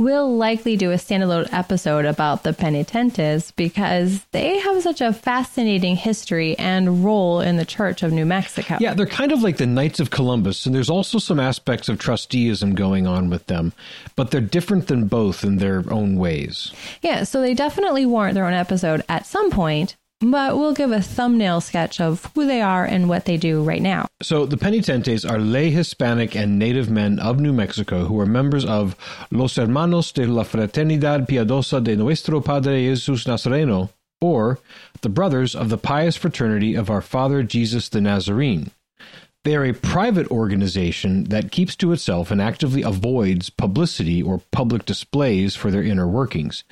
We'll 0.00 0.34
likely 0.34 0.78
do 0.78 0.92
a 0.92 0.94
standalone 0.94 1.52
episode 1.52 2.06
about 2.06 2.42
the 2.42 2.54
penitentes 2.54 3.52
because 3.54 4.24
they 4.32 4.58
have 4.58 4.82
such 4.82 5.02
a 5.02 5.12
fascinating 5.12 5.94
history 5.94 6.58
and 6.58 7.04
role 7.04 7.42
in 7.42 7.58
the 7.58 7.66
Church 7.66 8.02
of 8.02 8.10
New 8.10 8.24
Mexico. 8.24 8.78
Yeah, 8.80 8.94
they're 8.94 9.04
kind 9.04 9.30
of 9.30 9.42
like 9.42 9.58
the 9.58 9.66
Knights 9.66 10.00
of 10.00 10.08
Columbus, 10.08 10.64
and 10.64 10.74
there's 10.74 10.88
also 10.88 11.18
some 11.18 11.38
aspects 11.38 11.90
of 11.90 11.98
trusteeism 11.98 12.74
going 12.74 13.06
on 13.06 13.28
with 13.28 13.46
them, 13.48 13.74
but 14.16 14.30
they're 14.30 14.40
different 14.40 14.86
than 14.86 15.04
both 15.04 15.44
in 15.44 15.58
their 15.60 15.84
own 15.92 16.16
ways. 16.16 16.72
Yeah, 17.02 17.22
so 17.22 17.40
they 17.40 17.54
definitely 17.54 18.06
warrant 18.06 18.34
their 18.34 18.46
own 18.46 18.54
episode 18.54 19.04
at 19.08 19.26
some 19.26 19.50
point, 19.50 19.96
but 20.20 20.56
we'll 20.56 20.74
give 20.74 20.90
a 20.90 21.00
thumbnail 21.00 21.60
sketch 21.60 22.00
of 22.00 22.30
who 22.34 22.46
they 22.46 22.60
are 22.60 22.84
and 22.84 23.08
what 23.08 23.24
they 23.24 23.36
do 23.36 23.62
right 23.62 23.80
now. 23.80 24.06
So, 24.22 24.44
the 24.44 24.56
penitentes 24.56 25.28
are 25.28 25.38
lay 25.38 25.70
Hispanic 25.70 26.34
and 26.34 26.58
Native 26.58 26.90
men 26.90 27.18
of 27.18 27.40
New 27.40 27.52
Mexico 27.52 28.04
who 28.06 28.20
are 28.20 28.26
members 28.26 28.64
of 28.64 28.96
Los 29.30 29.56
Hermanos 29.56 30.12
de 30.12 30.26
la 30.26 30.42
Fraternidad 30.42 31.26
Piadosa 31.28 31.82
de 31.82 31.96
Nuestro 31.96 32.40
Padre 32.40 32.84
Jesus 32.84 33.24
Nazareno, 33.24 33.90
or 34.20 34.58
the 35.00 35.08
Brothers 35.08 35.54
of 35.54 35.70
the 35.70 35.78
Pious 35.78 36.16
Fraternity 36.16 36.74
of 36.74 36.90
Our 36.90 37.00
Father 37.00 37.42
Jesus 37.42 37.88
the 37.88 38.00
Nazarene. 38.00 38.70
They 39.42 39.56
are 39.56 39.64
a 39.64 39.72
private 39.72 40.30
organization 40.30 41.24
that 41.24 41.50
keeps 41.50 41.74
to 41.76 41.92
itself 41.92 42.30
and 42.30 42.42
actively 42.42 42.82
avoids 42.82 43.48
publicity 43.48 44.22
or 44.22 44.42
public 44.50 44.84
displays 44.84 45.56
for 45.56 45.70
their 45.70 45.82
inner 45.82 46.06
workings. 46.06 46.62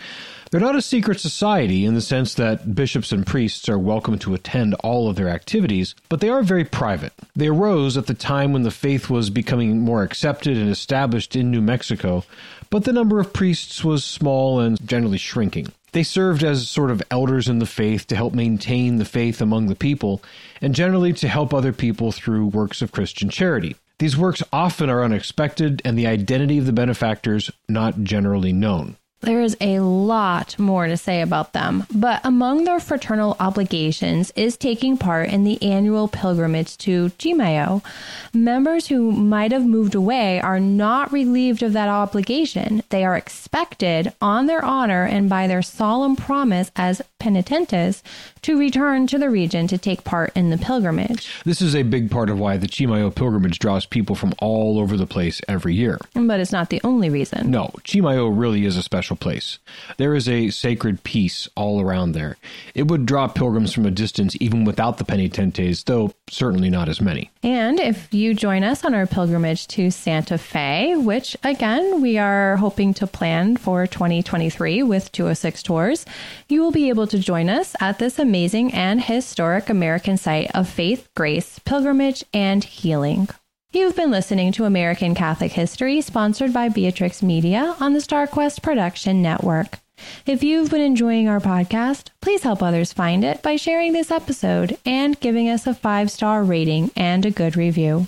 They're 0.50 0.60
not 0.60 0.76
a 0.76 0.82
secret 0.82 1.18
society 1.18 1.86
in 1.86 1.94
the 1.94 2.02
sense 2.02 2.34
that 2.34 2.74
bishops 2.74 3.10
and 3.10 3.26
priests 3.26 3.70
are 3.70 3.78
welcome 3.78 4.18
to 4.18 4.34
attend 4.34 4.74
all 4.80 5.08
of 5.08 5.16
their 5.16 5.30
activities, 5.30 5.94
but 6.10 6.20
they 6.20 6.28
are 6.28 6.42
very 6.42 6.64
private. 6.66 7.14
They 7.34 7.46
arose 7.46 7.96
at 7.96 8.06
the 8.06 8.12
time 8.12 8.52
when 8.52 8.64
the 8.64 8.70
faith 8.70 9.08
was 9.08 9.30
becoming 9.30 9.80
more 9.80 10.02
accepted 10.02 10.58
and 10.58 10.68
established 10.68 11.36
in 11.36 11.50
New 11.50 11.62
Mexico, 11.62 12.22
but 12.68 12.84
the 12.84 12.92
number 12.92 13.18
of 13.18 13.32
priests 13.32 13.82
was 13.82 14.04
small 14.04 14.60
and 14.60 14.78
generally 14.86 15.16
shrinking. 15.16 15.68
They 15.92 16.02
served 16.02 16.44
as 16.44 16.68
sort 16.68 16.90
of 16.90 17.02
elders 17.10 17.48
in 17.48 17.58
the 17.58 17.66
faith 17.66 18.06
to 18.08 18.16
help 18.16 18.34
maintain 18.34 18.96
the 18.96 19.04
faith 19.04 19.40
among 19.40 19.66
the 19.66 19.74
people, 19.74 20.22
and 20.60 20.74
generally 20.74 21.12
to 21.14 21.28
help 21.28 21.54
other 21.54 21.72
people 21.72 22.12
through 22.12 22.46
works 22.46 22.82
of 22.82 22.92
Christian 22.92 23.30
charity. 23.30 23.76
These 23.98 24.16
works 24.16 24.42
often 24.52 24.90
are 24.90 25.02
unexpected, 25.02 25.82
and 25.84 25.98
the 25.98 26.06
identity 26.06 26.58
of 26.58 26.66
the 26.66 26.72
benefactors 26.72 27.50
not 27.68 28.04
generally 28.04 28.52
known. 28.52 28.96
There 29.20 29.42
is 29.42 29.56
a 29.60 29.80
lot 29.80 30.56
more 30.60 30.86
to 30.86 30.96
say 30.96 31.22
about 31.22 31.52
them, 31.52 31.84
but 31.92 32.20
among 32.22 32.64
their 32.64 32.78
fraternal 32.78 33.36
obligations 33.40 34.30
is 34.36 34.56
taking 34.56 34.96
part 34.96 35.28
in 35.28 35.42
the 35.42 35.60
annual 35.60 36.06
pilgrimage 36.06 36.78
to 36.78 37.10
Chimayo. 37.18 37.84
Members 38.32 38.86
who 38.86 39.10
might 39.10 39.50
have 39.50 39.66
moved 39.66 39.96
away 39.96 40.40
are 40.40 40.60
not 40.60 41.12
relieved 41.12 41.64
of 41.64 41.72
that 41.72 41.88
obligation. 41.88 42.84
They 42.90 43.04
are 43.04 43.16
expected, 43.16 44.12
on 44.22 44.46
their 44.46 44.64
honor 44.64 45.04
and 45.04 45.28
by 45.28 45.48
their 45.48 45.62
solemn 45.62 46.14
promise 46.14 46.70
as 46.76 47.02
penitentes, 47.18 48.02
to 48.42 48.56
return 48.56 49.08
to 49.08 49.18
the 49.18 49.28
region 49.28 49.66
to 49.66 49.76
take 49.76 50.04
part 50.04 50.30
in 50.36 50.50
the 50.50 50.58
pilgrimage. 50.58 51.28
This 51.44 51.60
is 51.60 51.74
a 51.74 51.82
big 51.82 52.08
part 52.08 52.30
of 52.30 52.38
why 52.38 52.56
the 52.56 52.68
Chimayo 52.68 53.12
pilgrimage 53.12 53.58
draws 53.58 53.84
people 53.84 54.14
from 54.14 54.32
all 54.38 54.78
over 54.78 54.96
the 54.96 55.06
place 55.06 55.40
every 55.48 55.74
year. 55.74 55.98
But 56.14 56.38
it's 56.38 56.52
not 56.52 56.70
the 56.70 56.80
only 56.84 57.10
reason. 57.10 57.50
No, 57.50 57.72
Chimayo 57.82 58.30
really 58.32 58.64
is 58.64 58.76
a 58.76 58.82
special 58.82 59.07
special 59.08 59.16
place. 59.16 59.58
There 59.96 60.14
is 60.14 60.28
a 60.28 60.50
sacred 60.50 61.02
peace 61.02 61.48
all 61.56 61.80
around 61.80 62.12
there. 62.12 62.36
It 62.74 62.88
would 62.88 63.06
draw 63.06 63.26
pilgrims 63.26 63.72
from 63.72 63.86
a 63.86 63.90
distance 63.90 64.36
even 64.38 64.64
without 64.64 64.98
the 64.98 65.04
penitentes, 65.04 65.84
though 65.84 66.12
certainly 66.28 66.68
not 66.68 66.90
as 66.90 67.00
many. 67.00 67.30
And 67.42 67.80
if 67.80 68.12
you 68.12 68.34
join 68.34 68.64
us 68.64 68.84
on 68.84 68.94
our 68.94 69.06
pilgrimage 69.06 69.66
to 69.68 69.90
Santa 69.90 70.36
Fe, 70.36 70.94
which 70.96 71.36
again 71.42 72.02
we 72.02 72.18
are 72.18 72.56
hoping 72.56 72.92
to 72.94 73.06
plan 73.06 73.56
for 73.56 73.86
2023 73.86 74.82
with 74.82 75.10
206 75.12 75.62
tours, 75.62 76.04
you 76.50 76.60
will 76.60 76.72
be 76.72 76.90
able 76.90 77.06
to 77.06 77.18
join 77.18 77.48
us 77.48 77.74
at 77.80 77.98
this 77.98 78.18
amazing 78.18 78.74
and 78.74 79.00
historic 79.00 79.70
American 79.70 80.18
site 80.18 80.50
of 80.54 80.68
faith, 80.68 81.08
grace, 81.16 81.58
pilgrimage, 81.60 82.24
and 82.34 82.62
healing. 82.62 83.28
You've 83.70 83.96
been 83.96 84.10
listening 84.10 84.52
to 84.52 84.64
American 84.64 85.14
Catholic 85.14 85.52
History, 85.52 86.00
sponsored 86.00 86.54
by 86.54 86.70
Beatrix 86.70 87.22
Media 87.22 87.76
on 87.78 87.92
the 87.92 87.98
StarQuest 87.98 88.62
Production 88.62 89.20
Network. 89.20 89.80
If 90.24 90.42
you've 90.42 90.70
been 90.70 90.80
enjoying 90.80 91.28
our 91.28 91.38
podcast, 91.38 92.08
please 92.22 92.42
help 92.42 92.62
others 92.62 92.94
find 92.94 93.24
it 93.24 93.42
by 93.42 93.56
sharing 93.56 93.92
this 93.92 94.10
episode 94.10 94.78
and 94.86 95.20
giving 95.20 95.50
us 95.50 95.66
a 95.66 95.74
five 95.74 96.10
star 96.10 96.42
rating 96.42 96.90
and 96.96 97.26
a 97.26 97.30
good 97.30 97.58
review. 97.58 98.06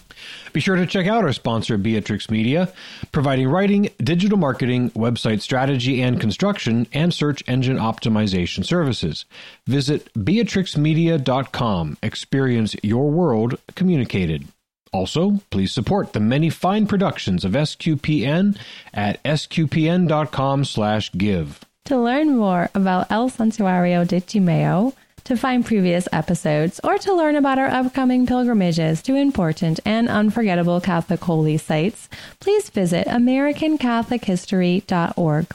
Be 0.54 0.60
sure 0.60 0.76
to 0.76 0.86
check 0.86 1.06
out 1.06 1.24
our 1.24 1.32
sponsor, 1.34 1.76
Beatrix 1.76 2.30
Media, 2.30 2.72
providing 3.12 3.48
writing, 3.48 3.90
digital 3.98 4.38
marketing, 4.38 4.90
website 4.92 5.42
strategy 5.42 6.00
and 6.00 6.18
construction, 6.18 6.86
and 6.94 7.12
search 7.12 7.42
engine 7.46 7.76
optimization 7.76 8.64
services. 8.64 9.26
Visit 9.66 10.10
beatrixmedia.com. 10.14 11.98
Experience 12.02 12.76
your 12.82 13.10
world 13.10 13.58
communicated. 13.74 14.48
Also, 14.92 15.40
please 15.50 15.72
support 15.72 16.12
the 16.12 16.20
many 16.20 16.50
fine 16.50 16.86
productions 16.86 17.44
of 17.44 17.52
SQPN 17.52 18.56
at 18.92 19.22
sqpn.com/give. 19.22 21.60
To 21.86 21.96
learn 21.96 22.36
more 22.36 22.68
about 22.74 23.10
El 23.10 23.30
Santuario 23.30 24.06
de 24.06 24.20
Chimayo, 24.20 24.92
to 25.24 25.36
find 25.36 25.64
previous 25.64 26.06
episodes, 26.12 26.80
or 26.82 26.98
to 26.98 27.14
learn 27.14 27.36
about 27.36 27.58
our 27.58 27.68
upcoming 27.68 28.26
pilgrimages 28.26 29.00
to 29.02 29.14
important 29.14 29.78
and 29.84 30.08
unforgettable 30.08 30.80
Catholic 30.80 31.20
holy 31.20 31.56
sites, 31.56 32.08
please 32.40 32.68
visit 32.70 33.06
americancathochistory.org. 33.06 35.46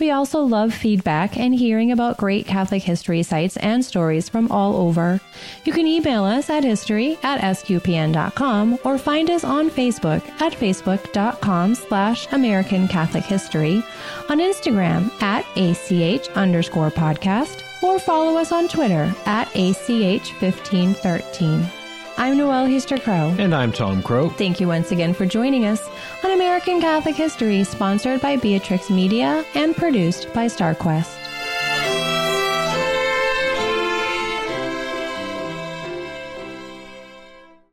We 0.00 0.10
also 0.10 0.40
love 0.40 0.74
feedback 0.74 1.36
and 1.36 1.54
hearing 1.54 1.92
about 1.92 2.16
great 2.16 2.46
Catholic 2.46 2.82
history 2.82 3.22
sites 3.22 3.56
and 3.58 3.84
stories 3.84 4.28
from 4.28 4.50
all 4.50 4.74
over. 4.76 5.20
You 5.64 5.72
can 5.72 5.86
email 5.86 6.24
us 6.24 6.50
at 6.50 6.64
history 6.64 7.16
at 7.22 7.40
sqpn.com 7.40 8.78
or 8.84 8.98
find 8.98 9.30
us 9.30 9.44
on 9.44 9.70
Facebook 9.70 10.28
at 10.40 10.52
facebook.com 10.52 11.76
slash 11.76 12.26
American 12.32 12.88
Catholic 12.88 13.22
History, 13.24 13.84
on 14.28 14.40
Instagram 14.40 15.12
at 15.22 15.46
ACH 15.56 16.28
underscore 16.30 16.90
podcast, 16.90 17.62
or 17.82 18.00
follow 18.00 18.36
us 18.36 18.50
on 18.50 18.66
Twitter 18.68 19.14
at 19.26 19.46
ACH1513. 19.48 21.83
I'm 22.16 22.36
Noelle 22.38 22.66
Heaster 22.66 22.98
Crowe. 22.98 23.34
And 23.38 23.52
I'm 23.52 23.72
Tom 23.72 24.00
Crowe. 24.02 24.28
Thank 24.28 24.60
you 24.60 24.68
once 24.68 24.92
again 24.92 25.14
for 25.14 25.26
joining 25.26 25.66
us 25.66 25.88
on 26.22 26.30
American 26.30 26.80
Catholic 26.80 27.16
History, 27.16 27.64
sponsored 27.64 28.20
by 28.20 28.36
Beatrix 28.36 28.88
Media 28.88 29.44
and 29.54 29.76
produced 29.76 30.32
by 30.32 30.46
StarQuest. 30.46 31.23